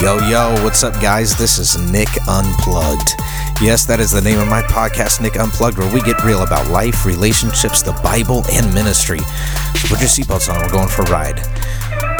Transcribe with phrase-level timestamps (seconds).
[0.00, 1.36] Yo, yo, what's up, guys?
[1.36, 3.16] This is Nick Unplugged.
[3.60, 6.70] Yes, that is the name of my podcast, Nick Unplugged, where we get real about
[6.70, 9.18] life, relationships, the Bible, and ministry.
[9.18, 11.40] So put your seatbelts on, we're going for a ride.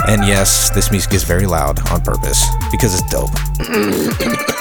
[0.07, 3.31] And yes, this music is very loud on purpose because it's dope.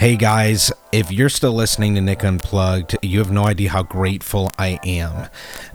[0.00, 4.50] Hey guys, if you're still listening to Nick Unplugged, you have no idea how grateful
[4.58, 5.28] I am.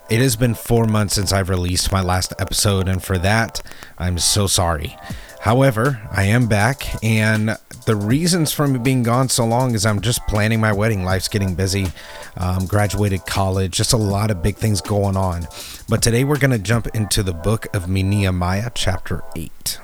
[0.07, 3.61] It has been four months since I've released my last episode, and for that,
[3.97, 4.95] I'm so sorry.
[5.41, 10.01] However, I am back, and the reasons for me being gone so long is I'm
[10.01, 11.03] just planning my wedding.
[11.03, 11.87] Life's getting busy.
[12.37, 15.47] Um, graduated college, just a lot of big things going on.
[15.89, 19.79] But today we're going to jump into the book of Nehemiah, chapter 8.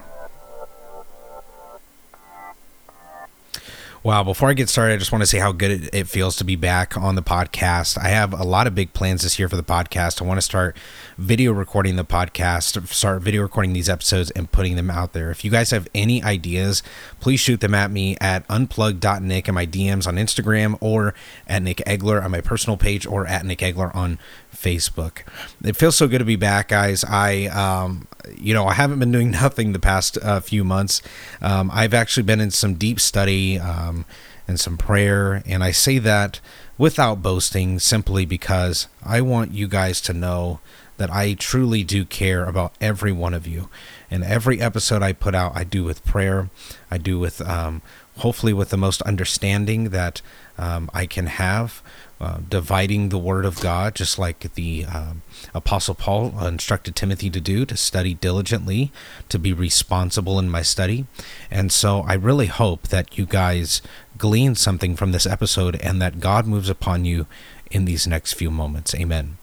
[4.04, 6.36] Wow, before I get started, I just want to say how good it, it, feels
[6.38, 8.00] to be back on the podcast.
[8.00, 10.20] I have a lot of big plans this year for the podcast.
[10.20, 10.76] I want to start
[11.20, 15.30] video recording the podcast, start video recording these episodes and putting them out there.
[15.30, 16.82] If you guys have any ideas,
[17.20, 21.14] please shoot them at me at unplugged.nick in my DMs on Instagram or
[21.46, 24.18] at Nick Egler on my personal page or at Nick Egler on
[24.62, 25.20] Facebook.
[25.64, 27.04] It feels so good to be back, guys.
[27.04, 31.02] I, um, you know, I haven't been doing nothing the past uh, few months.
[31.42, 34.06] Um, I've actually been in some deep study um,
[34.48, 36.40] and some prayer, and I say that
[36.78, 40.60] without boasting, simply because I want you guys to know
[40.98, 43.70] that I truly do care about every one of you.
[44.12, 46.50] And every episode I put out, I do with prayer.
[46.92, 47.82] I do with, um,
[48.18, 50.22] hopefully, with the most understanding that
[50.60, 51.82] um, I can have
[52.22, 55.24] uh, dividing the Word of God, just like the um,
[55.56, 58.92] Apostle Paul instructed Timothy to do, to study diligently,
[59.30, 61.08] to be responsible in my study.
[61.50, 63.82] And so I really hope that you guys
[64.18, 67.26] glean something from this episode and that God moves upon you
[67.72, 68.94] in these next few moments.
[68.94, 69.38] Amen.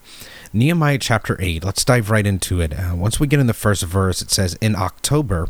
[0.51, 2.73] Nehemiah chapter 8, let's dive right into it.
[2.73, 5.47] Uh, once we get in the first verse, it says, In October,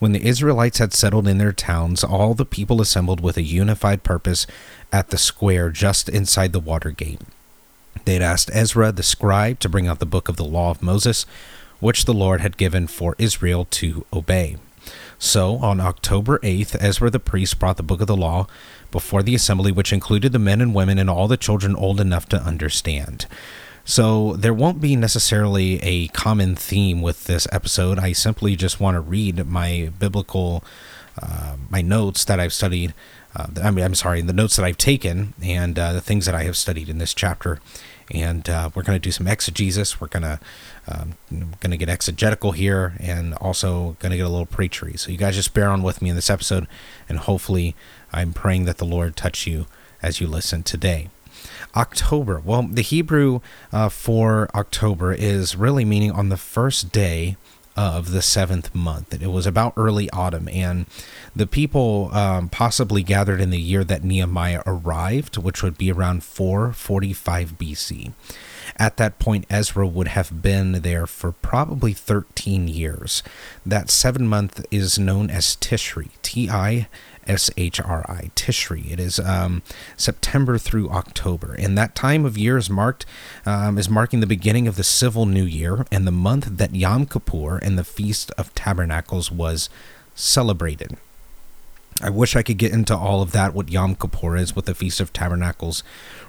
[0.00, 4.02] when the Israelites had settled in their towns, all the people assembled with a unified
[4.02, 4.48] purpose
[4.92, 7.20] at the square just inside the water gate.
[8.04, 10.82] They had asked Ezra the scribe to bring out the book of the law of
[10.82, 11.24] Moses,
[11.80, 14.56] which the Lord had given for Israel to obey.
[15.18, 18.48] So, on October 8th, Ezra the priest brought the book of the law
[18.90, 22.28] before the assembly, which included the men and women and all the children old enough
[22.30, 23.26] to understand.
[23.84, 28.00] So, there won't be necessarily a common theme with this episode.
[28.00, 30.64] I simply just want to read my biblical,
[31.20, 32.92] uh, my notes that I've studied
[33.34, 36.34] uh, I mean, I'm sorry, the notes that I've taken and uh, the things that
[36.34, 37.60] I have studied in this chapter.
[38.10, 40.00] And uh, we're going to do some exegesis.
[40.00, 40.38] We're going to
[40.86, 44.98] um, going to get exegetical here, and also going to get a little preachery.
[44.98, 46.66] So you guys just bear on with me in this episode,
[47.08, 47.74] and hopefully,
[48.12, 49.66] I'm praying that the Lord touch you
[50.02, 51.08] as you listen today.
[51.74, 52.40] October.
[52.44, 53.40] Well, the Hebrew
[53.72, 57.36] uh, for October is really meaning on the first day
[57.76, 59.14] of the seventh month.
[59.14, 60.86] It was about early autumn, and
[61.34, 66.24] the people um, possibly gathered in the year that Nehemiah arrived, which would be around
[66.24, 68.12] 445 BC.
[68.76, 73.22] At that point, Ezra would have been there for probably 13 years.
[73.66, 76.88] That seven month is known as Tishri, T I
[77.26, 78.90] S H R I, Tishri.
[78.90, 79.62] It is um,
[79.96, 83.06] September through October, and that time of year is marked
[83.46, 87.06] um, is marking the beginning of the civil new year and the month that Yom
[87.06, 89.68] Kippur and the Feast of Tabernacles was
[90.14, 90.96] celebrated.
[92.00, 94.74] I wish I could get into all of that, what Yom Kippur is, what the
[94.74, 95.84] Feast of Tabernacles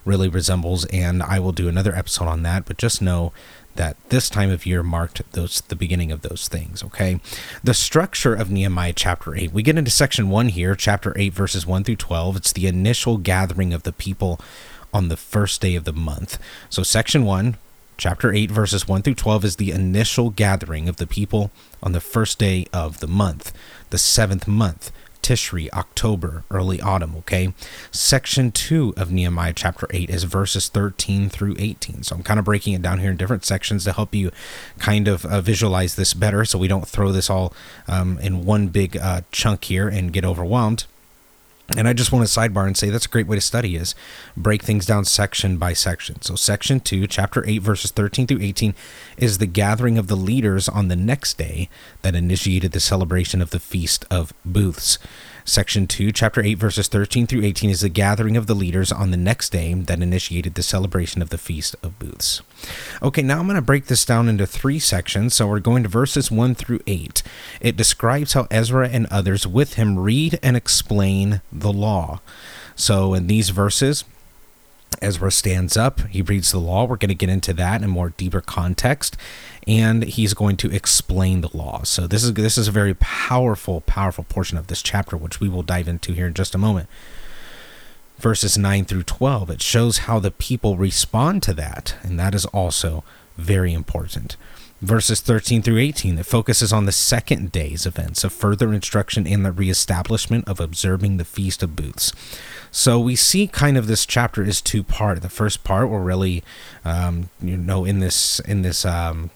[0.05, 2.65] really resembles, and I will do another episode on that.
[2.65, 3.31] But just know
[3.75, 7.19] that this time of year marked those the beginning of those things okay?
[7.63, 11.65] The structure of nehemiah chapter 8 we get into section 1 here chapter 8 verses
[11.65, 14.39] 1 through 12 it's the initial gathering of the people
[14.93, 16.37] on the first day of the month.
[16.69, 17.57] So section 1
[17.97, 21.51] chapter 8 verses 1 through 12 is the initial gathering of the people
[21.81, 23.51] on the first day of the month
[23.91, 24.91] the seventh month
[25.23, 27.53] Tishri, October, early autumn, okay?
[27.91, 32.03] Section 2 of Nehemiah chapter 8 is verses 13 through 18.
[32.03, 34.31] So I'm kind of breaking it down here in different sections to help you
[34.77, 37.53] kind of uh, visualize this better so we don't throw this all
[37.87, 40.85] um, in one big uh, chunk here and get overwhelmed.
[41.77, 43.95] And I just want to sidebar and say that's a great way to study is
[44.35, 46.21] break things down section by section.
[46.21, 48.75] So section 2, chapter 8 verses 13 through 18
[49.17, 51.69] is the gathering of the leaders on the next day
[52.01, 54.99] that initiated the celebration of the feast of booths.
[55.45, 59.11] Section 2, chapter 8, verses 13 through 18 is the gathering of the leaders on
[59.11, 62.41] the next day that initiated the celebration of the Feast of Booths.
[63.01, 65.35] Okay, now I'm going to break this down into three sections.
[65.35, 67.23] So we're going to verses 1 through 8.
[67.61, 72.21] It describes how Ezra and others with him read and explain the law.
[72.75, 74.05] So in these verses,
[75.01, 76.85] Ezra stands up, he reads the law.
[76.85, 79.17] We're going to get into that in more deeper context,
[79.67, 81.83] and he's going to explain the law.
[81.83, 85.49] So this is this is a very powerful, powerful portion of this chapter, which we
[85.49, 86.87] will dive into here in just a moment.
[88.17, 92.45] Verses 9 through 12, it shows how the people respond to that, and that is
[92.45, 93.03] also
[93.37, 94.37] very important.
[94.83, 99.43] Verses 13 through 18 it focuses on the second day's events of further instruction in
[99.43, 102.11] the reestablishment of observing the feast of booths.
[102.69, 106.43] So we see kind of this chapter is two part the first part we're really
[106.83, 109.29] um, you know in this in this um,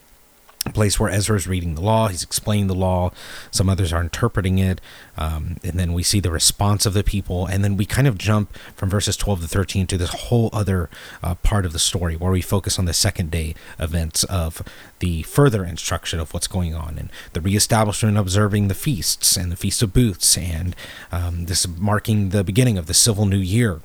[0.73, 2.07] place where Ezra is reading the law.
[2.07, 3.11] He's explaining the law.
[3.51, 4.81] Some others are interpreting it.
[5.17, 7.45] Um, and then we see the response of the people.
[7.45, 10.89] And then we kind of jump from verses 12 to 13 to this whole other
[11.23, 14.61] uh, part of the story where we focus on the second day events of
[14.99, 19.55] the further instruction of what's going on and the reestablishment observing the feasts and the
[19.55, 20.75] Feast of Booths and
[21.11, 23.81] um, this marking the beginning of the civil new year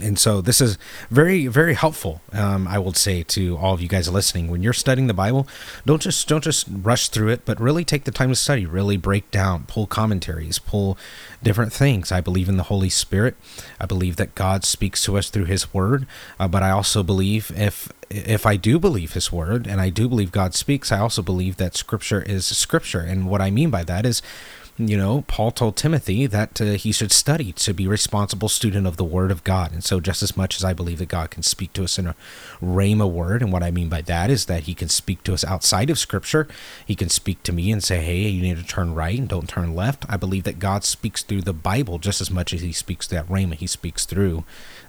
[0.00, 0.78] and so this is
[1.10, 4.48] very very helpful um, i would say to all of you guys listening.
[4.50, 5.46] When you're studying the bible
[5.86, 8.96] don't just don't just rush through it but really take the time to study really
[8.96, 10.96] break down pull commentaries pull
[11.42, 12.12] different things.
[12.12, 13.34] I believe in the holy spirit.
[13.80, 16.06] I believe that god speaks to us through his word.
[16.38, 20.08] Uh, but i also believe if if i do believe his word and i do
[20.08, 23.00] believe god speaks i also believe that scripture is scripture.
[23.00, 24.22] And what i mean by that is
[24.78, 28.86] you know, Paul told Timothy that uh, he should study to be a responsible student
[28.86, 29.70] of the Word of God.
[29.72, 32.06] And so, just as much as I believe that God can speak to us in
[32.06, 32.16] a
[32.62, 35.44] rhema word, and what I mean by that is that He can speak to us
[35.44, 36.48] outside of Scripture,
[36.86, 39.48] He can speak to me and say, "Hey, you need to turn right and don't
[39.48, 42.72] turn left." I believe that God speaks through the Bible just as much as He
[42.72, 43.54] speaks that rhema.
[43.54, 44.44] He speaks through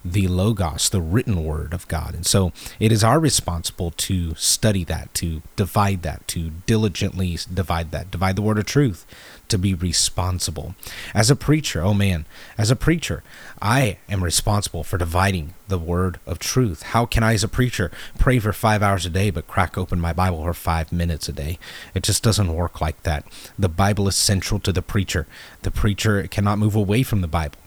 [0.06, 2.16] the logos, the written word of God.
[2.16, 7.92] And so, it is our responsible to study that, to divide that, to diligently divide
[7.92, 9.06] that, divide the word of truth
[9.50, 10.76] to be responsible.
[11.14, 12.26] As a preacher, oh man,
[12.58, 13.24] as a preacher,
[13.62, 16.84] I am responsible for dividing the word of truth.
[16.84, 20.00] How can I, as a preacher, pray for five hours a day but crack open
[20.00, 21.60] my Bible for five minutes a day?
[21.94, 23.26] It just doesn't work like that.
[23.58, 25.28] The Bible is central to the preacher.
[25.62, 27.58] The preacher cannot move away from the Bible.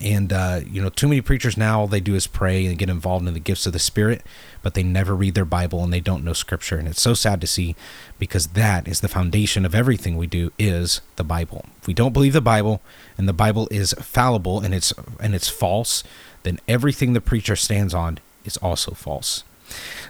[0.00, 2.90] And, uh, you know, too many preachers now, all they do is pray and get
[2.90, 4.22] involved in the gifts of the Spirit,
[4.62, 6.76] but they never read their Bible and they don't know Scripture.
[6.76, 7.76] And it's so sad to see
[8.18, 11.66] because that is the foundation of everything we do is the Bible.
[11.80, 12.80] If we don't believe the Bible
[13.16, 16.02] and the Bible is fallible and it's, and it's false,
[16.42, 19.44] then everything the preacher stands on is also false.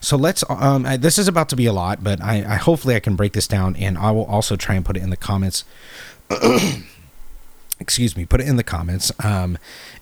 [0.00, 0.42] So let's.
[0.48, 3.32] Um, this is about to be a lot, but I, I hopefully I can break
[3.32, 5.64] this down, and I will also try and put it in the comments.
[7.82, 9.58] excuse me, put it in the comments um,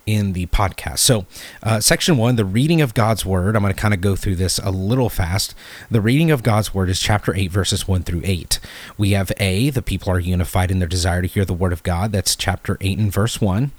[0.06, 0.98] in the podcast.
[0.98, 1.26] So,
[1.62, 3.56] uh, section one, the reading of God's word.
[3.56, 5.54] I'm going to kind of go through this a little fast.
[5.90, 8.60] The reading of God's word is chapter 8, verses 1 through 8.
[8.96, 11.82] We have A, the people are unified in their desire to hear the word of
[11.82, 12.12] God.
[12.12, 13.72] That's chapter 8 and verse 1.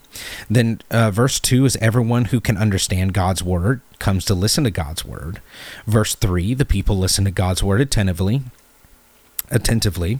[0.49, 4.71] Then, uh, verse 2 is everyone who can understand God's word comes to listen to
[4.71, 5.41] God's word.
[5.85, 8.41] Verse 3, the people listen to God's word attentively
[9.51, 10.19] attentively.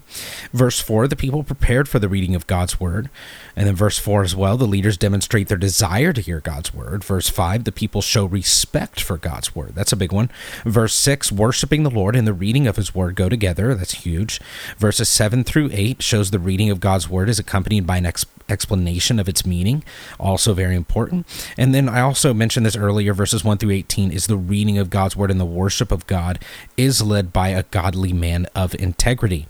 [0.53, 3.09] Verse 4, the people prepared for the reading of God's word.
[3.55, 7.03] And then verse 4 as well, the leaders demonstrate their desire to hear God's word.
[7.03, 9.73] Verse 5, the people show respect for God's word.
[9.75, 10.29] That's a big one.
[10.65, 13.73] Verse 6, worshiping the Lord and the reading of his word go together.
[13.73, 14.39] That's huge.
[14.77, 18.05] Verses 7 through 8 shows the reading of God's word is accompanied by an
[18.51, 19.83] explanation of its meaning,
[20.19, 21.25] also very important.
[21.57, 24.89] And then I also mentioned this earlier, verses 1 through 18 is the reading of
[24.89, 26.43] God's word and the worship of God
[26.77, 29.47] is led by a godly man of integrity.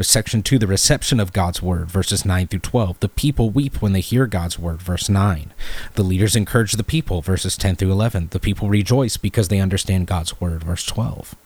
[0.00, 3.00] Section 2, the reception of God's word, verses 9 through 12.
[3.00, 5.52] The people weep when they hear God's word, verse 9.
[5.94, 8.28] The leaders encourage the people, verses 10 through 11.
[8.30, 11.36] The people rejoice because they understand God's word, verse 12.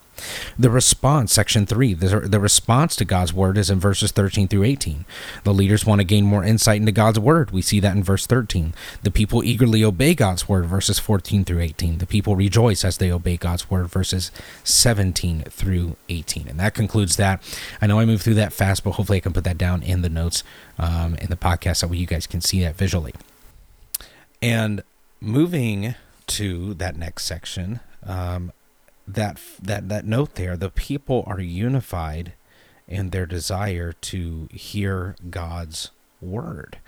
[0.58, 4.64] The response, section 3, the, the response to God's word is in verses 13 through
[4.64, 5.04] 18.
[5.44, 7.50] The leaders want to gain more insight into God's word.
[7.50, 8.74] We see that in verse 13.
[9.02, 11.98] The people eagerly obey God's word, verses 14 through 18.
[11.98, 14.30] The people rejoice as they obey God's word, verses
[14.64, 16.48] 17 through 18.
[16.48, 17.42] And that concludes that.
[17.80, 20.02] I know I moved through that fast, but hopefully I can put that down in
[20.02, 20.44] the notes
[20.78, 23.14] um, in the podcast so you guys can see that visually.
[24.40, 24.82] And
[25.20, 25.94] moving
[26.26, 28.52] to that next section, um,
[29.06, 32.32] that that that note there the people are unified
[32.86, 35.90] in their desire to hear God's
[36.20, 36.78] word.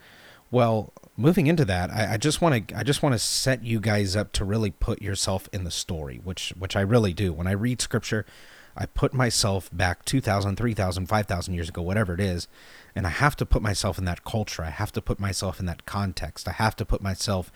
[0.51, 4.15] Well, moving into that, I, just want to I just want to set you guys
[4.15, 7.33] up to really put yourself in the story, which which I really do.
[7.33, 8.27] When I read scripture,
[8.77, 12.49] I put myself back 2000, 3000, 5000 years ago, whatever it is,
[12.95, 14.63] and I have to put myself in that culture.
[14.63, 16.49] I have to put myself in that context.
[16.49, 17.53] I have to put myself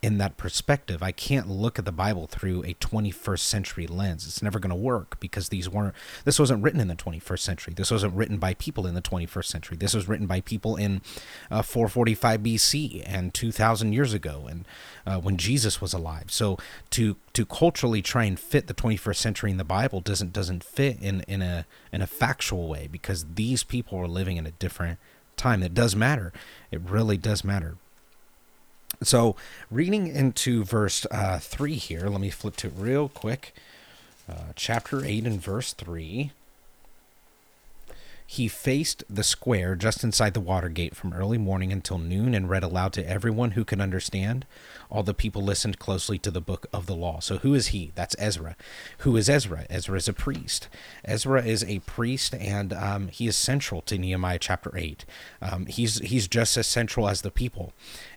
[0.00, 1.02] in that perspective.
[1.02, 4.26] I can't look at the Bible through a 21st century lens.
[4.26, 7.74] It's never going to work because these weren't this wasn't written in the 21st century.
[7.74, 9.76] This wasn't written by people in the 21st century.
[9.76, 11.02] This was written by people in
[11.50, 14.64] uh, 445 BC and 2000 years ago and
[15.04, 16.30] uh, when Jesus was alive.
[16.30, 16.58] So
[16.90, 20.98] to to culturally try and fit the 21st century in the Bible doesn't doesn't fit
[21.00, 25.00] in in a in a factual way because these people were living in a different
[25.36, 25.62] time.
[25.62, 26.32] It does matter.
[26.70, 27.76] It really does matter.
[29.02, 29.36] So,
[29.70, 33.54] reading into verse uh, 3 here, let me flip to it real quick.
[34.28, 36.32] Uh, chapter 8 and verse 3.
[38.30, 42.46] He faced the square just inside the water gate from early morning until noon and
[42.46, 44.44] read aloud to everyone who could understand.
[44.90, 47.20] All the people listened closely to the book of the law.
[47.20, 47.90] So, who is he?
[47.94, 48.54] That's Ezra.
[48.98, 49.64] Who is Ezra?
[49.70, 50.68] Ezra is a priest.
[51.06, 55.06] Ezra is a priest, and um, he is central to Nehemiah chapter 8.
[55.40, 57.72] Um, he's, he's just as central as the people.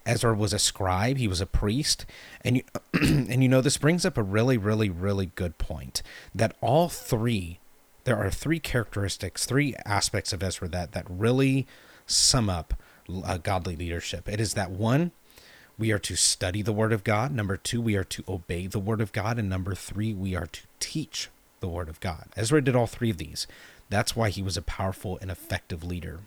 [0.05, 2.05] Ezra was a scribe, he was a priest,
[2.43, 2.63] and you,
[3.01, 6.03] and you know, this brings up a really, really, really good point
[6.35, 7.59] that all three
[8.03, 11.67] there are three characteristics, three aspects of Ezra that that really
[12.05, 12.73] sum up
[13.23, 14.27] uh, godly leadership.
[14.27, 15.11] It is that one,
[15.77, 17.31] we are to study the Word of God.
[17.31, 20.47] Number two, we are to obey the Word of God, and number three, we are
[20.47, 21.29] to teach
[21.59, 22.25] the Word of God.
[22.35, 23.47] Ezra did all three of these.
[23.89, 26.21] That's why he was a powerful and effective leader.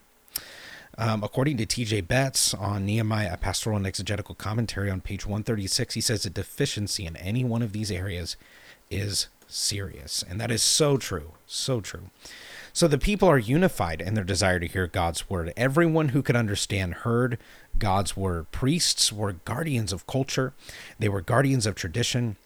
[0.97, 2.03] Um, according to T.J.
[2.03, 7.05] Betts on Nehemiah, a pastoral and exegetical commentary on page 136, he says a deficiency
[7.05, 8.37] in any one of these areas
[8.91, 10.25] is serious.
[10.29, 11.33] And that is so true.
[11.47, 12.11] So true.
[12.73, 15.53] So the people are unified in their desire to hear God's word.
[15.57, 17.39] Everyone who could understand heard
[17.79, 18.51] God's word.
[18.51, 20.53] Priests were guardians of culture,
[20.99, 22.37] they were guardians of tradition.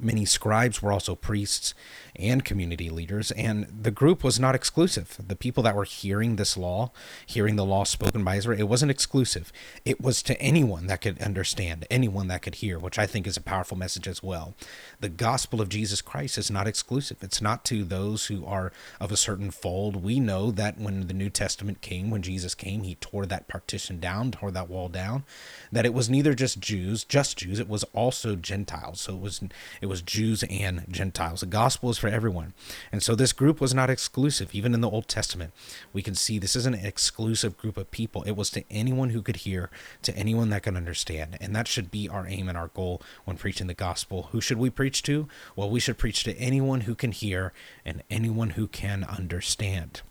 [0.00, 1.74] Many scribes were also priests
[2.16, 5.18] and community leaders, and the group was not exclusive.
[5.26, 6.92] The people that were hearing this law,
[7.26, 9.52] hearing the law spoken by Israel, it wasn't exclusive.
[9.84, 13.36] It was to anyone that could understand, anyone that could hear, which I think is
[13.36, 14.54] a powerful message as well.
[15.00, 17.16] The gospel of Jesus Christ is not exclusive.
[17.20, 20.04] It's not to those who are of a certain fold.
[20.04, 23.98] We know that when the New Testament came, when Jesus came, he tore that partition
[23.98, 25.24] down, tore that wall down,
[25.72, 29.00] that it was neither just Jews, just Jews, it was also Gentiles.
[29.00, 29.40] So it was
[29.86, 31.40] was Jews and Gentiles.
[31.40, 32.54] The gospel is for everyone.
[32.92, 34.54] And so this group was not exclusive.
[34.54, 35.52] Even in the Old Testament,
[35.92, 38.22] we can see this isn't an exclusive group of people.
[38.22, 39.70] It was to anyone who could hear,
[40.02, 41.36] to anyone that could understand.
[41.40, 44.28] And that should be our aim and our goal when preaching the gospel.
[44.32, 45.28] Who should we preach to?
[45.56, 47.52] Well, we should preach to anyone who can hear
[47.84, 50.02] and anyone who can understand.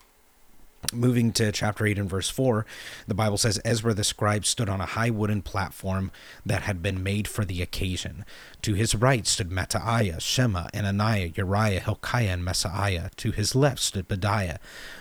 [0.91, 2.65] Moving to chapter 8 and verse 4,
[3.07, 6.11] the Bible says Ezra the scribe stood on a high wooden platform
[6.45, 8.25] that had been made for the occasion.
[8.63, 13.09] To his right stood Mattaiah, Shema, Ananiah, Uriah, Hilkiah, and Messiah.
[13.17, 14.57] To his left stood Pedaiah,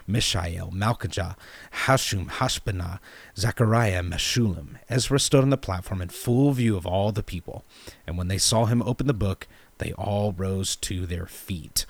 [0.06, 1.36] Mishael, Malchijah,
[1.84, 2.98] Hashum, Hashbana,
[3.36, 4.76] Zechariah, Meshullam.
[4.88, 7.64] Ezra stood on the platform in full view of all the people,
[8.06, 9.46] and when they saw him open the book,
[9.78, 11.86] they all rose to their feet.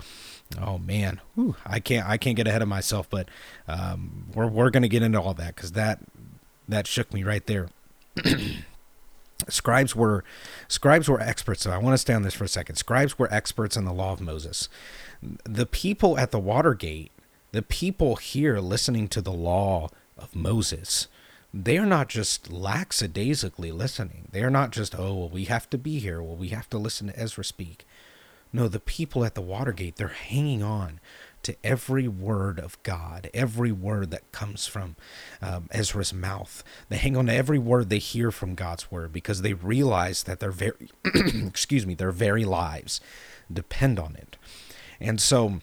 [0.61, 3.28] Oh man, Whew, I can't I can't get ahead of myself, but
[3.68, 6.00] um, we're we're gonna get into all that because that
[6.68, 7.68] that shook me right there.
[9.49, 10.25] scribes were
[10.68, 11.62] scribes were experts.
[11.62, 12.76] So I want to stay on this for a second.
[12.76, 14.68] Scribes were experts in the law of Moses.
[15.44, 17.12] The people at the Watergate,
[17.52, 21.09] the people here listening to the law of Moses,
[21.54, 24.28] they are not just lackadaisically listening.
[24.32, 26.23] They are not just, oh, well, we have to be here.
[26.23, 27.87] Well, we have to listen to Ezra speak.
[28.52, 31.00] No, the people at the Watergate, they're hanging on
[31.42, 34.97] to every word of God, every word that comes from
[35.40, 36.62] um, Ezra's mouth.
[36.88, 40.40] They hang on to every word they hear from God's word because they realize that
[40.40, 43.00] their very, excuse me, their very lives
[43.52, 44.37] depend on it.
[45.00, 45.61] And so,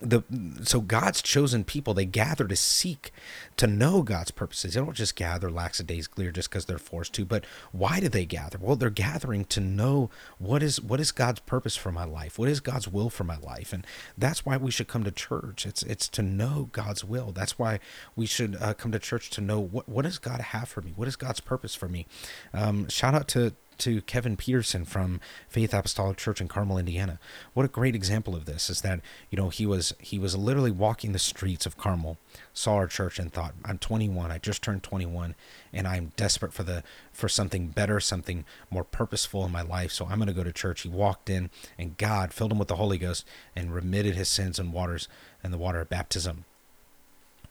[0.00, 0.22] the
[0.62, 3.10] so God's chosen people they gather to seek
[3.56, 4.74] to know God's purposes.
[4.74, 7.24] They don't just gather lackadaisically or just because they're forced to.
[7.24, 8.58] But why do they gather?
[8.60, 12.38] Well, they're gathering to know what is what is God's purpose for my life.
[12.38, 13.72] What is God's will for my life?
[13.72, 15.64] And that's why we should come to church.
[15.64, 17.32] It's it's to know God's will.
[17.32, 17.80] That's why
[18.14, 20.92] we should uh, come to church to know what what does God have for me.
[20.96, 22.06] What is God's purpose for me?
[22.52, 27.18] Um, shout out to to Kevin Peterson from Faith Apostolic Church in Carmel, Indiana.
[27.54, 30.70] What a great example of this is that you know he was he was literally
[30.70, 32.18] walking the streets of Carmel,
[32.52, 34.30] saw our church and thought, "I'm 21.
[34.30, 35.34] I just turned 21,
[35.72, 36.82] and I'm desperate for the
[37.12, 39.92] for something better, something more purposeful in my life.
[39.92, 42.68] So I'm going to go to church." He walked in, and God filled him with
[42.68, 43.24] the Holy Ghost
[43.56, 45.08] and remitted his sins and waters
[45.42, 46.44] and the water of baptism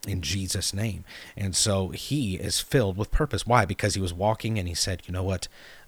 [0.08, 1.04] in Jesus' name.
[1.36, 3.46] And so he is filled with purpose.
[3.46, 3.66] Why?
[3.66, 5.48] Because he was walking and he said, You know what?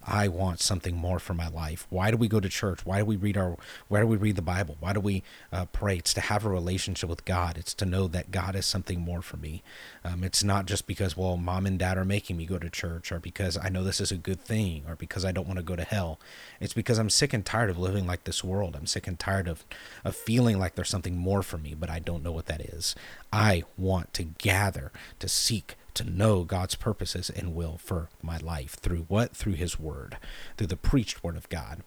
[0.10, 1.86] I want something more for my life.
[1.92, 2.84] Why do we go to church?
[2.84, 3.58] Why do we read our?
[3.88, 4.75] Why do we read the Bible?
[4.80, 5.22] Why do we
[5.54, 5.98] uh, pray?
[5.98, 7.60] It's to have a relationship with God.
[7.60, 9.62] It's to know that God is something more for me.
[10.04, 13.12] Um, it's not just because well, mom and dad are making me go to church,
[13.12, 15.63] or because I know this is a good thing, or because I don't want to
[15.63, 16.20] go to hell.
[16.60, 18.75] It's because I'm sick and tired of living like this world.
[18.75, 19.63] I'm sick and tired of
[20.04, 22.96] of feeling like there's something more for me, but I don't know what that is.
[23.32, 28.74] I want to gather, to seek, to know God's purposes and will for my life
[28.74, 29.36] through what?
[29.36, 30.17] Through His Word,
[30.58, 31.81] through the preached Word of God.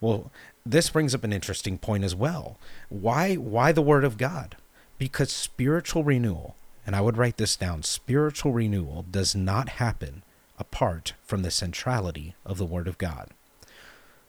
[0.00, 0.30] Well,
[0.64, 2.58] this brings up an interesting point as well.
[2.88, 3.34] Why?
[3.34, 4.56] Why the Word of God?
[4.98, 6.56] Because spiritual renewal,
[6.86, 10.22] and I would write this down: spiritual renewal does not happen
[10.58, 13.30] apart from the centrality of the Word of God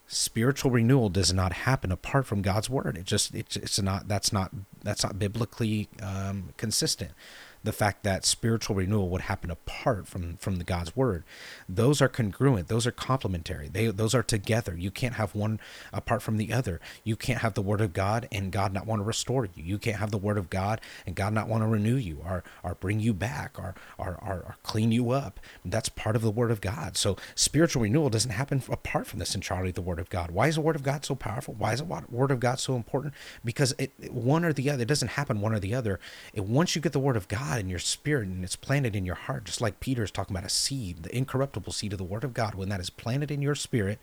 [0.08, 2.98] spiritual renewal does not happen apart from God's word.
[2.98, 4.52] It just it's, it's not that's not
[4.84, 7.12] that's not biblically um, consistent
[7.64, 11.24] the fact that spiritual renewal would happen apart from from the God's word.
[11.70, 12.68] Those are congruent.
[12.68, 13.70] Those are complementary.
[13.70, 14.76] They those are together.
[14.78, 15.60] You can't have one
[15.94, 16.82] apart from the other.
[17.04, 19.64] You can't have the word of God and God not want to restore you.
[19.64, 22.44] You can't have the word of God and God not want to renew you or
[22.64, 25.40] or bring you back or or, or, or clean you up.
[25.64, 26.98] That's part of the word of God.
[26.98, 30.32] So spiritual renewal doesn't happen apart from the centrality of the word of God.
[30.32, 31.54] Why is the word of God so powerful?
[31.54, 33.14] Why is the word of God so important?
[33.46, 34.84] Because it one or the other.
[34.84, 36.00] It doesn't happen one or the other.
[36.34, 38.96] It, once you get the word of God God in your spirit and it's planted
[38.96, 42.00] in your heart, just like Peter is talking about a seed, the incorruptible seed of
[42.00, 44.00] the Word of God, when that is planted in your spirit,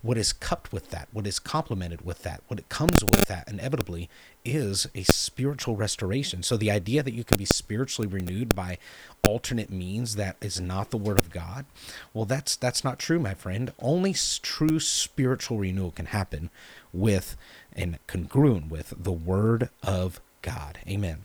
[0.00, 3.48] what is cupped with that, what is complemented with that, what it comes with that,
[3.48, 4.08] inevitably
[4.44, 6.44] is a spiritual restoration.
[6.44, 8.78] So the idea that you can be spiritually renewed by
[9.26, 11.64] alternate means that is not the word of God,
[12.12, 13.72] well, that's that's not true, my friend.
[13.80, 16.50] Only true spiritual renewal can happen
[16.92, 17.36] with
[17.74, 20.78] and congruent with the word of God.
[20.86, 21.24] Amen.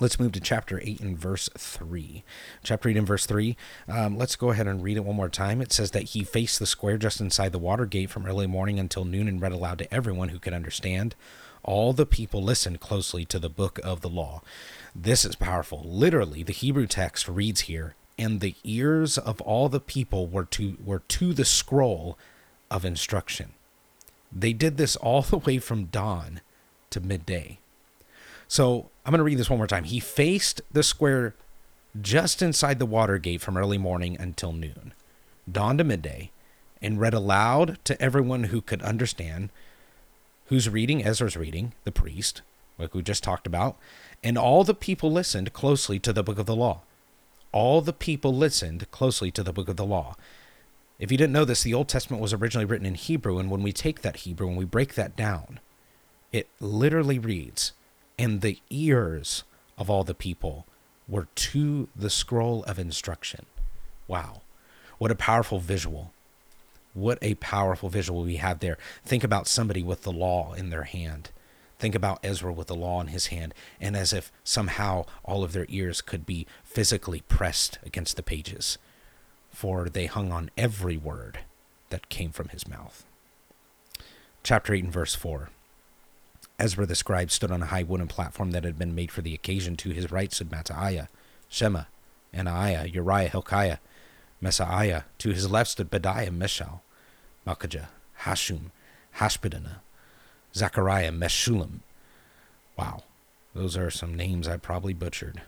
[0.00, 2.24] Let's move to chapter 8 and verse 3.
[2.62, 3.56] Chapter 8 and verse 3.
[3.88, 5.60] Um, let's go ahead and read it one more time.
[5.60, 8.80] It says that he faced the square just inside the water gate from early morning
[8.80, 11.14] until noon and read aloud to everyone who could understand.
[11.62, 14.42] All the people listened closely to the book of the law.
[14.94, 15.82] This is powerful.
[15.84, 20.76] Literally, the Hebrew text reads here, and the ears of all the people were to,
[20.84, 22.18] were to the scroll
[22.70, 23.52] of instruction.
[24.32, 26.40] They did this all the way from dawn
[26.90, 27.58] to midday.
[28.48, 29.84] So I'm going to read this one more time.
[29.84, 31.34] He faced the square
[32.00, 34.92] just inside the water gate from early morning until noon,
[35.50, 36.30] dawn to midday,
[36.82, 39.50] and read aloud to everyone who could understand.
[40.46, 41.04] Who's reading?
[41.04, 42.42] Ezra's reading, the priest,
[42.78, 43.76] like we just talked about.
[44.22, 46.82] And all the people listened closely to the book of the law.
[47.52, 50.16] All the people listened closely to the book of the law.
[50.98, 53.62] If you didn't know this, the Old Testament was originally written in Hebrew, and when
[53.62, 55.60] we take that Hebrew and we break that down,
[56.32, 57.72] it literally reads,
[58.18, 59.44] and the ears
[59.76, 60.66] of all the people
[61.08, 63.46] were to the scroll of instruction.
[64.06, 64.42] Wow.
[64.98, 66.12] What a powerful visual.
[66.94, 68.78] What a powerful visual we have there.
[69.04, 71.30] Think about somebody with the law in their hand.
[71.78, 75.52] Think about Ezra with the law in his hand, and as if somehow all of
[75.52, 78.78] their ears could be physically pressed against the pages,
[79.50, 81.40] for they hung on every word
[81.90, 83.04] that came from his mouth.
[84.44, 85.50] Chapter 8 and verse 4.
[86.58, 89.34] Ezra the scribe stood on a high wooden platform that had been made for the
[89.34, 89.76] occasion.
[89.76, 91.08] To his right stood Mattaiah,
[91.48, 91.84] Shema,
[92.32, 93.78] Anaiah, Uriah, Hilkiah,
[94.40, 95.02] Messiah.
[95.18, 96.82] To his left stood Pedaiah, Mishael,
[97.46, 97.88] Malchijah,
[98.20, 98.70] Hashum,
[99.18, 99.78] Hashbaddanah,
[100.54, 101.80] Zechariah, Meshullam.
[102.76, 103.02] Wow,
[103.54, 105.42] those are some names I probably butchered.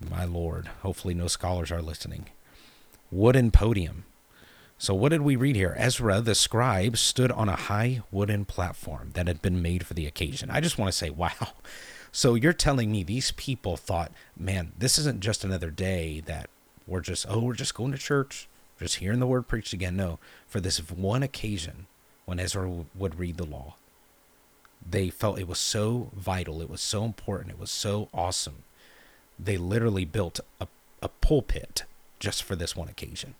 [0.00, 2.26] My lord, hopefully no scholars are listening.
[3.10, 4.04] Wooden podium.
[4.78, 5.74] So, what did we read here?
[5.78, 10.06] Ezra, the scribe, stood on a high wooden platform that had been made for the
[10.06, 10.50] occasion.
[10.50, 11.30] I just want to say, wow.
[12.12, 16.50] So, you're telling me these people thought, man, this isn't just another day that
[16.86, 19.96] we're just, oh, we're just going to church, just hearing the word preached again.
[19.96, 21.86] No, for this one occasion
[22.26, 23.76] when Ezra would read the law,
[24.88, 28.64] they felt it was so vital, it was so important, it was so awesome.
[29.38, 30.68] They literally built a,
[31.00, 31.84] a pulpit
[32.18, 33.36] just for this one occasion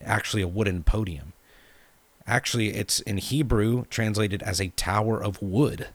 [0.00, 1.32] actually a wooden podium.
[2.26, 5.88] Actually, it's in Hebrew translated as a tower of wood.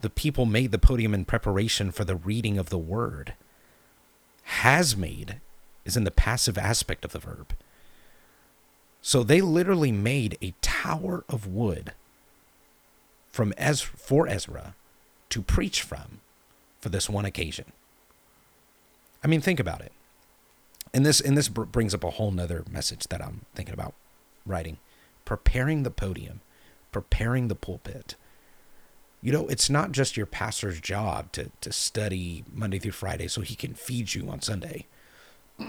[0.00, 3.34] The people made the podium in preparation for the reading of the word.
[4.44, 5.40] Has made
[5.84, 7.54] is in the passive aspect of the verb.
[9.02, 11.92] So they literally made a tower of wood
[13.30, 14.74] from Ezra, for Ezra
[15.30, 16.20] to preach from
[16.80, 17.66] for this one occasion.
[19.22, 19.92] I mean, think about it
[20.94, 23.94] and this and this brings up a whole nother message that I'm thinking about
[24.46, 24.78] writing.
[25.24, 26.40] Preparing the podium,
[26.92, 28.14] preparing the pulpit.
[29.20, 33.40] You know, it's not just your pastor's job to to study Monday through Friday so
[33.40, 34.86] he can feed you on Sunday.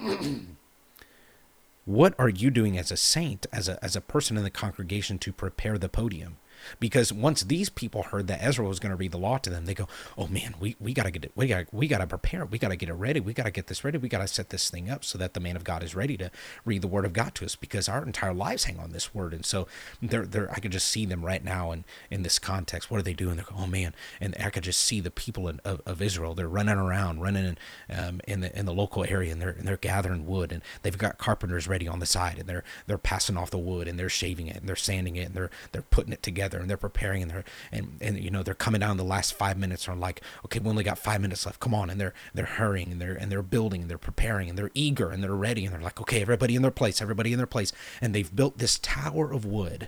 [1.86, 5.18] what are you doing as a saint, as a, as a person in the congregation
[5.20, 6.38] to prepare the podium?
[6.80, 9.66] Because once these people heard that Ezra was going to read the law to them,
[9.66, 11.32] they go, "Oh man, we, we got to get it.
[11.36, 12.44] We got we got to prepare.
[12.44, 12.52] it.
[12.52, 13.20] We got to get it ready.
[13.20, 13.98] We got to get this ready.
[13.98, 16.18] We got to set this thing up so that the man of God is ready
[16.18, 16.32] to
[16.66, 19.34] read the word of God to us because our entire lives hang on this word."
[19.34, 19.68] And so
[20.02, 22.90] they're they're I could just see them right now in in this context.
[22.90, 23.36] What are they doing?
[23.36, 26.34] They're going, "Oh man," and I could just see the people in, of, of Israel.
[26.34, 27.58] They're running around, running in
[27.98, 30.98] um, in the in the local area, and they're and they're gathering wood, and they've
[30.98, 34.10] got carpenters ready on the side, and they're they're passing off the wood, and they're
[34.10, 37.22] shaving it, and they're sanding it, and they're they're putting it together, and they're preparing
[37.22, 40.22] and they're and and you know they're coming down the last five minutes are like
[40.46, 41.60] okay we only got five minutes left.
[41.60, 41.90] Come on.
[41.90, 45.12] And they're they're hurrying and they're and they're building and they're preparing and they're eager
[45.12, 47.72] and they're ready and they're like okay everybody in their place everybody in their place.
[48.02, 49.88] And they've built this tower of wood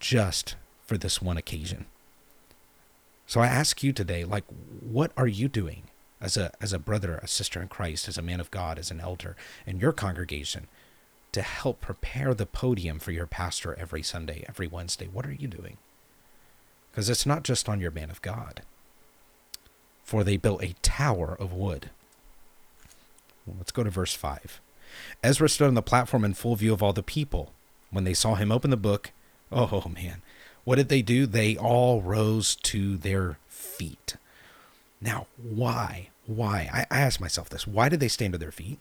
[0.00, 1.86] just for this one occasion.
[3.26, 4.44] So i ask you today like
[4.80, 5.84] what are you doing
[6.20, 8.90] as a as a brother a sister in christ as a man of god as
[8.90, 9.36] an elder
[9.66, 10.68] in your congregation
[11.32, 15.08] to help prepare the podium for your pastor every Sunday, every Wednesday?
[15.10, 15.78] What are you doing?
[16.90, 18.62] Because it's not just on your man of God.
[20.04, 21.90] For they built a tower of wood.
[23.46, 24.60] Let's go to verse 5.
[25.22, 27.52] Ezra stood on the platform in full view of all the people.
[27.90, 29.10] When they saw him open the book,
[29.50, 30.22] oh man,
[30.64, 31.26] what did they do?
[31.26, 34.16] They all rose to their feet.
[35.00, 36.10] Now, why?
[36.26, 36.70] Why?
[36.72, 37.66] I, I asked myself this.
[37.66, 38.78] Why did they stand to their feet?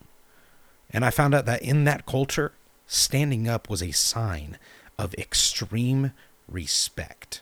[0.94, 2.52] And I found out that in that culture,
[2.86, 4.58] standing up was a sign
[4.98, 6.12] of extreme
[6.48, 7.42] respect.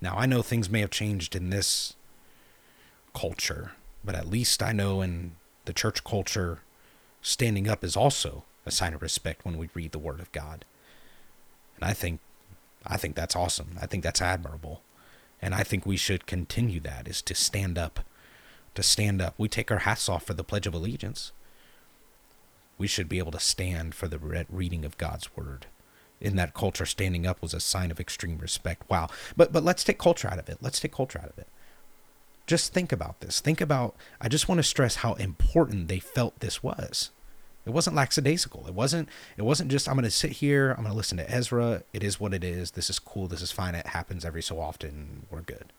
[0.00, 1.94] Now, I know things may have changed in this
[3.14, 3.72] culture,
[4.04, 5.32] but at least I know in
[5.64, 6.60] the church culture,
[7.20, 10.64] standing up is also a sign of respect when we read the Word of God.
[11.76, 12.20] And I think,
[12.84, 13.78] I think that's awesome.
[13.80, 14.82] I think that's admirable,
[15.40, 17.06] and I think we should continue that.
[17.06, 18.00] Is to stand up,
[18.74, 19.34] to stand up.
[19.38, 21.30] We take our hats off for the Pledge of Allegiance.
[22.78, 25.66] We should be able to stand for the reading of God's Word
[26.22, 28.88] in that culture, standing up was a sign of extreme respect.
[28.88, 29.08] Wow.
[29.36, 30.58] But but let's take culture out of it.
[30.60, 31.48] Let's take culture out of it.
[32.46, 33.40] Just think about this.
[33.40, 37.10] Think about I just want to stress how important they felt this was.
[37.66, 38.66] It wasn't lackadaisical.
[38.66, 41.30] It wasn't it wasn't just I'm going to sit here, I'm going to listen to
[41.30, 41.82] Ezra.
[41.92, 42.72] It is what it is.
[42.72, 43.26] This is cool.
[43.26, 43.74] This is fine.
[43.74, 45.26] It happens every so often.
[45.30, 45.72] We're good.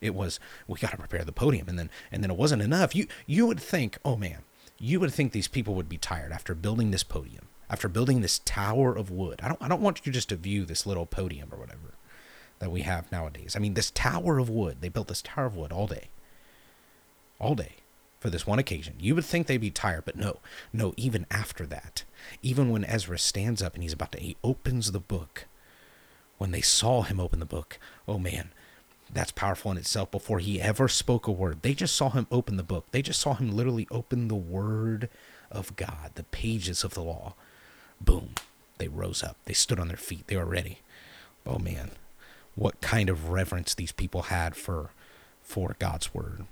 [0.00, 2.94] It was we got to prepare the podium and then and then it wasn't enough.
[2.94, 4.38] You you would think, "Oh man,
[4.82, 8.40] you would think these people would be tired after building this podium after building this
[8.44, 9.40] tower of wood.
[9.42, 11.94] I don't I don't want you just to view this little podium or whatever
[12.58, 13.56] that we have nowadays.
[13.56, 14.78] I mean this tower of wood.
[14.80, 16.08] They built this tower of wood all day.
[17.40, 17.76] All day
[18.20, 18.94] for this one occasion.
[19.00, 20.38] You would think they'd be tired, but no.
[20.72, 22.04] No, even after that.
[22.42, 25.46] Even when Ezra stands up and he's about to he opens the book.
[26.36, 28.50] When they saw him open the book, oh man,
[29.12, 31.62] that's powerful in itself before he ever spoke a word.
[31.62, 32.86] They just saw him open the book.
[32.92, 35.08] They just saw him literally open the word
[35.50, 37.34] of God, the pages of the law
[38.04, 38.30] boom,
[38.78, 39.36] they rose up.
[39.44, 40.26] They stood on their feet.
[40.26, 40.78] They were ready.
[41.46, 41.92] Oh man,
[42.54, 44.90] what kind of reverence these people had for
[45.42, 46.44] for God's word.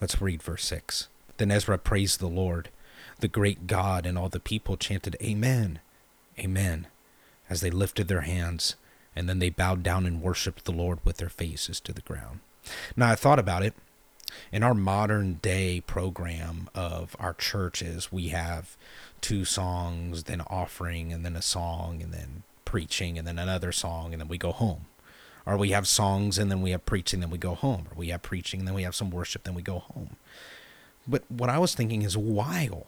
[0.00, 1.08] Let's read verse 6.
[1.36, 2.68] Then Ezra praised the Lord,
[3.18, 5.80] the great God, and all the people chanted, Amen,
[6.38, 6.86] Amen,
[7.50, 8.76] as they lifted their hands,
[9.16, 12.40] and then they bowed down and worshiped the Lord with their faces to the ground.
[12.96, 13.74] Now, I thought about it.
[14.50, 18.76] In our modern day program of our churches, we have
[19.20, 24.12] two songs, then offering, and then a song, and then preaching, and then another song,
[24.12, 24.86] and then we go home.
[25.46, 27.86] Or we have songs, and then we have preaching, then we go home.
[27.90, 30.16] Or we have preaching, and then we have some worship, then we go home.
[31.06, 32.86] But what I was thinking is while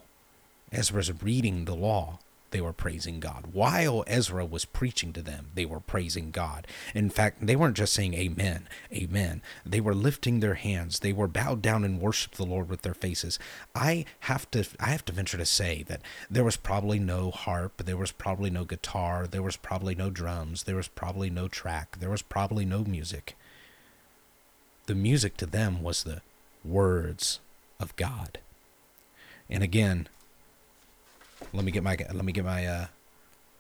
[0.73, 2.19] Ezra's reading the law,
[2.57, 3.49] they were praising God.
[3.53, 6.67] While Ezra was preaching to them, they were praising God.
[6.95, 9.43] In fact, they weren't just saying amen, amen.
[9.67, 11.01] They were lifting their hands.
[11.01, 13.39] They were bowed down and worshiped the Lord with their faces.
[13.75, 17.85] I have to I have to venture to say that there was probably no harp,
[17.85, 21.99] there was probably no guitar, there was probably no drums, there was probably no track,
[22.01, 23.37] there was probably no music.
[24.87, 26.23] The music to them was the
[26.65, 27.41] words
[27.79, 28.39] of God.
[29.51, 30.09] And again,
[31.53, 32.87] let me get my let me get my uh,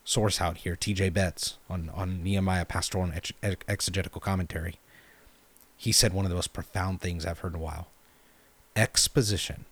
[0.04, 0.76] source out here.
[0.76, 1.10] T.J.
[1.10, 4.78] Betts on on Nehemiah pastoral and exegetical commentary.
[5.76, 7.88] He said one of the most profound things I've heard in a while.
[8.74, 9.66] Exposition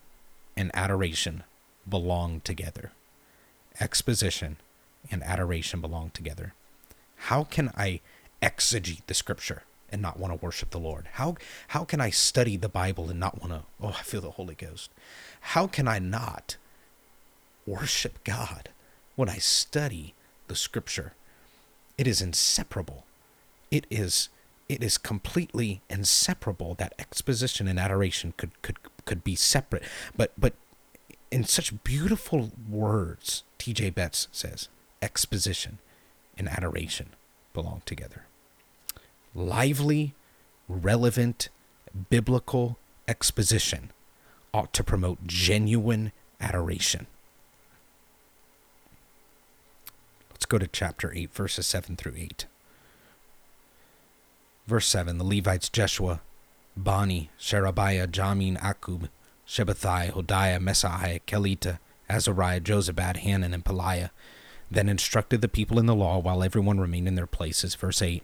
[0.57, 1.45] and adoration
[1.89, 2.93] belong together.
[3.81, 4.57] Exposition
[5.11, 6.55] and adoration belong together.
[7.17, 8.01] How can I
[8.43, 11.09] exegete the scripture and not want to worship the Lord?
[11.15, 11.37] How
[11.69, 14.55] how can I study the Bible and not want to oh I feel the Holy
[14.55, 14.91] Ghost?
[15.41, 16.57] How can I not
[17.67, 18.71] worship God
[19.17, 20.15] when I study
[20.49, 21.15] the scripture.
[21.97, 23.05] It is inseparable.
[23.71, 24.29] It is
[24.69, 29.83] it is completely inseparable that exposition and adoration could could could be separate.
[30.17, 30.55] But but
[31.31, 33.91] in such beautiful words, T.J.
[33.91, 34.69] Betts says
[35.03, 35.79] exposition
[36.37, 37.11] and adoration
[37.53, 38.27] belong together.
[39.35, 40.15] Lively,
[40.69, 41.49] relevant,
[42.11, 43.91] biblical exposition
[44.53, 47.07] ought to promote genuine adoration.
[50.45, 52.45] Let's go to chapter 8, verses 7 through 8.
[54.67, 56.21] Verse 7 The Levites Jeshua,
[56.77, 59.09] Bani, Sherebiah, Jamin, Akkub,
[59.49, 61.79] Shabbethai, Hodiah, Mesai, Kelita,
[62.11, 64.11] Azariah, Jozabad, Hanan, and Pelaiah
[64.71, 67.75] then instructed the people in the law while everyone remained in their places.
[67.75, 68.23] Verse 8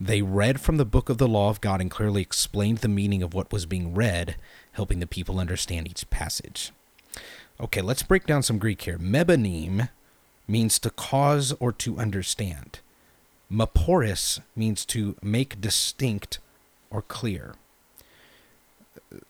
[0.00, 3.20] They read from the book of the law of God and clearly explained the meaning
[3.20, 4.36] of what was being read,
[4.74, 6.70] helping the people understand each passage.
[7.60, 8.96] Okay, let's break down some Greek here.
[8.96, 9.88] Mebanim
[10.48, 12.80] means to cause or to understand.
[13.50, 16.38] Maporis means to make distinct
[16.90, 17.54] or clear.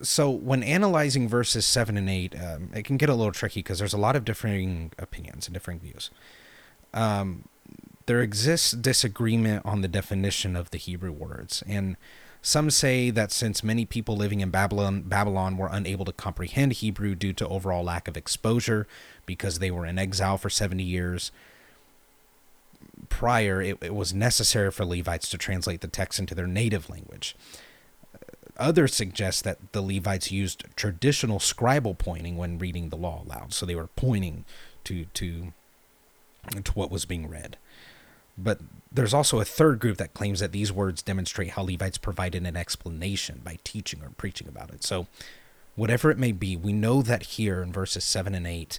[0.00, 3.80] So, when analyzing verses 7 and 8, um, it can get a little tricky because
[3.80, 6.10] there's a lot of differing opinions and differing views.
[6.94, 7.44] Um,
[8.06, 11.96] there exists disagreement on the definition of the Hebrew words, and
[12.42, 17.14] some say that since many people living in Babylon, Babylon were unable to comprehend Hebrew
[17.14, 18.86] due to overall lack of exposure
[19.24, 21.30] because they were in exile for 70 years
[23.08, 27.36] prior, it, it was necessary for Levites to translate the text into their native language.
[28.14, 28.18] Uh,
[28.56, 33.66] others suggest that the Levites used traditional scribal pointing when reading the law aloud, so
[33.66, 34.44] they were pointing
[34.84, 35.52] to to
[36.64, 37.56] to what was being read.
[38.36, 42.46] But there's also a third group that claims that these words demonstrate how Levites provided
[42.46, 44.82] an explanation by teaching or preaching about it.
[44.84, 45.06] So,
[45.74, 48.78] whatever it may be, we know that here in verses 7 and 8,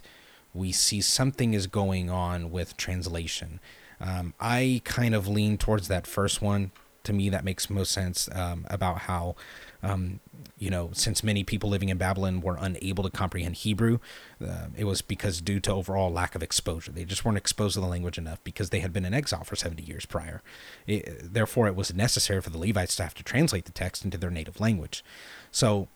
[0.52, 3.60] we see something is going on with translation.
[4.00, 6.72] Um, I kind of lean towards that first one
[7.04, 9.36] to me that makes most sense um, about how
[9.84, 10.20] um,
[10.58, 13.98] you know since many people living in babylon were unable to comprehend hebrew
[14.44, 17.80] uh, it was because due to overall lack of exposure they just weren't exposed to
[17.80, 20.42] the language enough because they had been in exile for 70 years prior
[20.86, 24.16] it, therefore it was necessary for the levites to have to translate the text into
[24.16, 25.04] their native language
[25.50, 25.88] so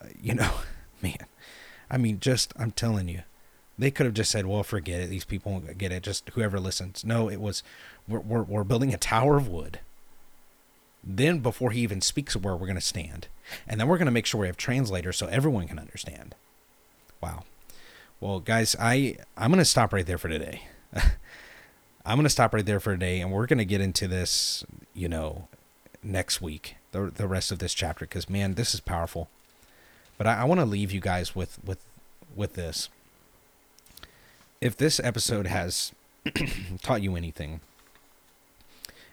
[0.00, 0.52] uh, you know
[1.02, 1.26] man
[1.90, 3.22] i mean just i'm telling you
[3.76, 5.10] they could have just said, "Well, forget it.
[5.10, 6.04] These people won't get it.
[6.04, 7.64] Just whoever listens." No, it was,
[8.06, 9.80] we're, we're, we're building a tower of wood
[11.06, 13.28] then, before he even speaks where we're going to stand,
[13.68, 16.34] and then we're going to make sure we have translators so everyone can understand.
[17.22, 17.44] Wow.
[18.20, 20.62] Well, guys, I I'm going to stop right there for today.
[22.06, 24.64] I'm going to stop right there for today, and we're going to get into this,
[24.94, 25.48] you know,
[26.02, 29.28] next week, the the rest of this chapter, because man, this is powerful.
[30.16, 31.84] But I, I want to leave you guys with with
[32.34, 32.88] with this.
[34.60, 35.92] If this episode has
[36.82, 37.60] taught you anything,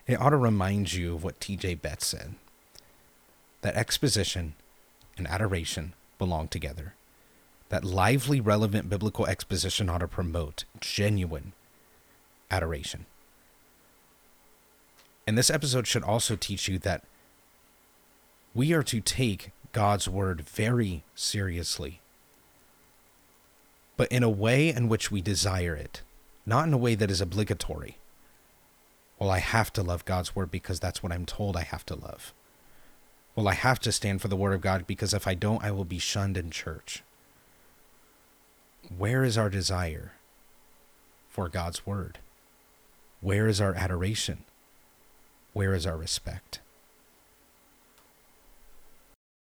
[0.07, 1.75] it ought to remind you of what T.J.
[1.75, 2.35] Betts said
[3.61, 4.55] that exposition
[5.17, 6.95] and adoration belong together.
[7.69, 11.53] That lively, relevant biblical exposition ought to promote genuine
[12.49, 13.05] adoration.
[15.25, 17.03] And this episode should also teach you that
[18.53, 22.01] we are to take God's word very seriously,
[23.95, 26.01] but in a way in which we desire it,
[26.45, 27.97] not in a way that is obligatory
[29.21, 31.95] well, I have to love God's word because that's what I'm told I have to
[31.95, 32.33] love.
[33.35, 35.69] Well, I have to stand for the word of God because if I don't, I
[35.69, 37.03] will be shunned in church.
[38.97, 40.13] Where is our desire
[41.29, 42.17] for God's word?
[43.21, 44.39] Where is our adoration?
[45.53, 46.59] Where is our respect?